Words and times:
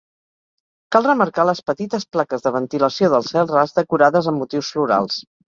Cal 0.95 1.05
remarcar 1.09 1.45
les 1.49 1.61
petites 1.67 2.07
plaques 2.17 2.45
de 2.47 2.53
ventilació 2.57 3.13
del 3.17 3.29
cel 3.31 3.53
ras 3.55 3.79
decorades 3.81 4.31
amb 4.33 4.45
motius 4.47 4.73
florals. 4.79 5.25